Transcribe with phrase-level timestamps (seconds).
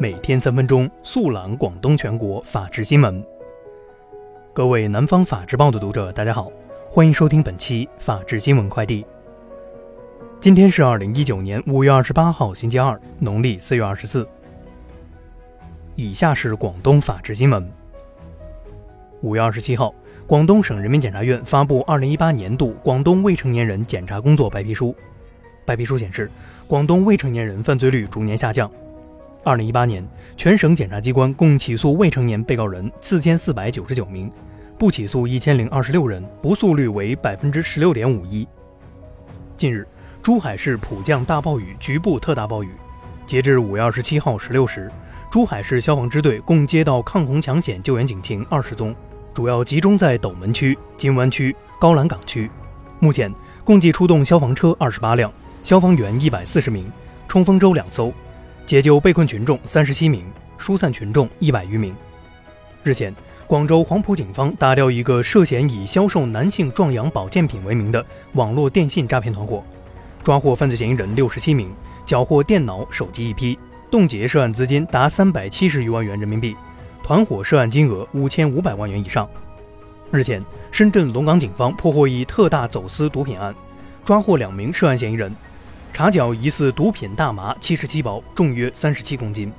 [0.00, 3.22] 每天三分钟，速览广东全国法治新闻。
[4.54, 6.50] 各位南方法制报的读者，大家好，
[6.88, 9.04] 欢迎收听本期法治新闻快递。
[10.40, 14.26] 今天是二零一九年五月二十八号，星期二，农历四月二十四。
[15.96, 17.70] 以下是广东法治新闻。
[19.20, 19.94] 五月二十七号，
[20.26, 24.96] 广东省人民检察院发布二零一八年度广东未成年人检察工作白皮书。
[25.66, 26.30] 白皮书显示，
[26.66, 28.70] 广东未成年人犯罪率逐年下降。
[29.42, 34.30] 二零一八年，全省检察机关共起诉未成年被告人四千四百九十九名，
[34.78, 38.46] 不起诉一千零二十六人，不诉率为百分之十六点五一。
[39.56, 39.86] 近日，
[40.22, 42.70] 珠海市普降大暴雨，局部特大暴雨。
[43.24, 44.90] 截至五月二十七号十六时，
[45.30, 48.94] 珠海市消防支队共接到抗洪抢险救援警情二十宗，
[49.32, 52.50] 主要集中在斗门区、金湾区、高栏港区。
[52.98, 53.32] 目前，
[53.64, 55.32] 共计出动消防车二十八辆。
[55.62, 56.90] 消防员一百四十名，
[57.28, 58.12] 冲锋舟两艘，
[58.70, 60.24] 解救被困群众三十七名，
[60.56, 61.92] 疏散群众一百余名。
[62.84, 63.12] 日前，
[63.48, 69.64] 广州黄埔警方打掉一个涉嫌以销售男性壮阳保健品为名的网络电信诈骗团伙，
[70.22, 71.68] 抓获犯罪嫌疑人六十七名，
[72.06, 73.58] 缴获电脑、手机一批，
[73.90, 76.56] 冻结涉案资金达三百七十余万元人民币，
[77.02, 79.28] 团伙涉案金额五千五百万元以上。
[80.12, 80.40] 日前，
[80.70, 83.52] 深圳龙岗警方破获一特大走私毒品案，
[84.04, 85.34] 抓获两名涉案嫌疑人。
[85.92, 89.52] 查缴疑似毒品大麻七十七包，重约三十七公斤。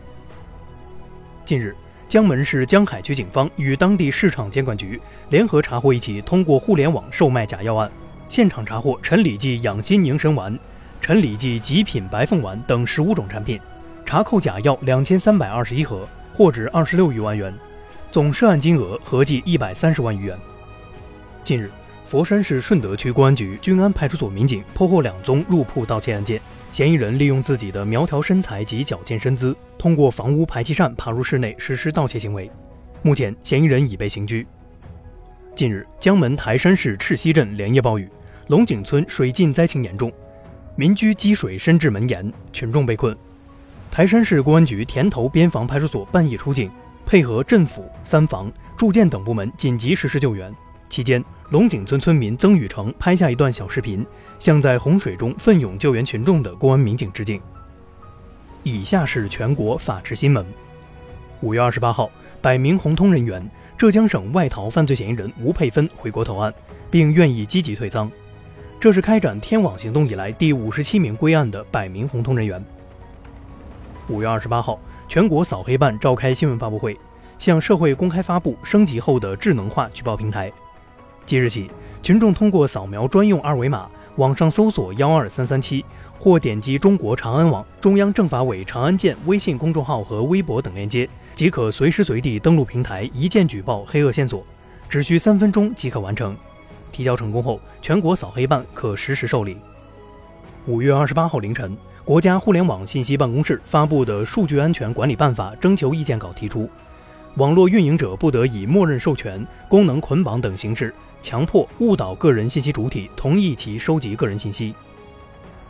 [1.46, 1.76] 近日，
[2.08, 7.92] 江门市江海区警方与当地市场监管局联合查获一起通过互联网售卖假药案，
[8.28, 10.58] 现场查获陈李济养心凝神丸、
[11.00, 13.60] 陈李济极品白凤丸等十五种产品，
[14.06, 17.54] 查扣假药两千三百二十一盒，货值二十六余万元，
[18.12, 20.38] 总涉案金额合计一百三十万余元。
[21.44, 21.70] 近日。
[22.12, 26.42] 佛山市顺德区公安局均安派出所民警破获两宗入铺盗窃案件，
[26.74, 32.52] 嫌疑人利用自己的苗条身材及矫健身姿，通过房屋排气扇爬入室内实施盗窃行为。
[33.02, 34.46] 目前，嫌疑人已被刑拘。
[35.56, 38.10] 近日，江门台山市赤溪镇连夜暴雨，
[38.48, 40.12] 龙井村水浸灾情严重，
[40.76, 43.16] 民居积水深至门檐，群众被困。
[43.90, 46.70] 台山市公安局田头边防派出所半夜出警，
[47.06, 50.54] 配合镇府、三防、住建等部门紧急实施救援。
[50.92, 54.06] 期间，龙井村村民曾宇成拍下一段小视频，
[54.40, 57.40] 向在洪水中奋勇救援群众的公安民警致敬。
[58.62, 60.46] 以下是全国法制新闻：
[61.40, 66.54] 五月二十八号，百名红通人员，浙江省外逃犯罪嫌疑人吴佩芬回国投案，
[66.92, 68.12] 并愿意积极退赃。
[68.78, 72.62] 这是开展天网行动以来第五十七名归案的百名红通人员。
[74.10, 74.78] 五月二十八号，
[75.08, 77.00] 全国扫黑办召开新闻发布会，
[77.40, 80.52] 向社会公开发布升级后的智能化举报平台。
[81.32, 81.72] 即日起，
[82.04, 83.88] 群众通过扫描专用二维码，
[84.18, 85.86] 网上搜索“幺二三三七”
[86.20, 94.44] 或点击中国长安网、中央政法委长安县微信公众号和微博等链接，即可随时随地登录平台，一键举报黑恶线索，
[94.90, 96.36] 只需三分钟即可完成。
[96.92, 99.56] 提交成功后，全国扫黑办可实时受理。
[100.66, 106.70] 五月二十八号凌晨，国家互联网信息办公室发布的《数据安全管理办法》征求意见稿提出，
[107.36, 110.94] 网络运营者不得以默认授权、功能捆绑等形式。
[111.22, 114.74] 强迫误导个人信息主体同意其收集个人信息。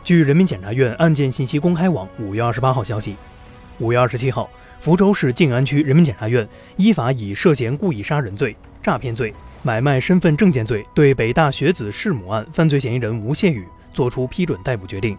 [0.02, 3.14] 据人民检察院案件信息公开网五月二十八号消息，
[3.78, 4.48] 五月二十七号，
[4.80, 15.16] 福州市静安区人民检察院依法以涉嫌故意杀人罪、诈骗罪、买卖身份证件罪，对北大学子弑母案犯罪嫌疑人吴谢宇作出批准逮捕决定。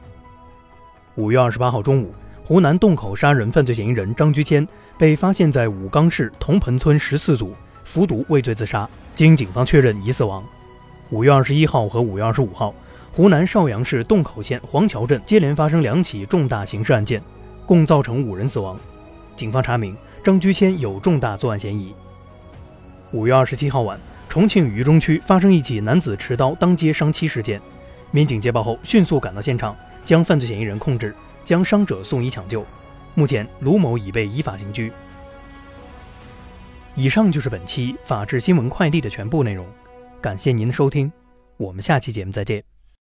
[1.13, 2.11] 五月二十八号中午，
[2.45, 4.67] 湖南洞口杀人犯罪嫌疑人张居谦
[4.97, 7.53] 被发现在武冈市铜盆村十四组。
[7.85, 10.43] 服毒畏罪自杀，经警方确认已死亡。
[11.09, 12.73] 五月二十一号和五月二十五号，
[13.11, 17.21] 湖南邵阳市洞口县黄桥镇接连发生两起重大刑事案件，
[17.65, 18.79] 共造成五人死亡。
[19.35, 21.93] 警方查明张居谦有重大作案嫌疑。
[23.11, 27.61] 五月二十七号晚，重庆渝中区发生一起男子持刀当街伤妻事件，
[28.11, 32.65] 民警接报后迅速赶到现场，将犯罪嫌疑人控制，将伤者送医抢救。
[33.15, 34.91] 目前，卢某已被依法刑拘。
[36.95, 39.65] 以上就是本期法治新闻快递的全部内容，
[40.21, 41.11] 感谢您的收听，
[41.57, 42.72] 我们下期节目再见。